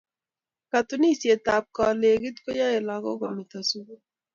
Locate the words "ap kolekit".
1.55-2.37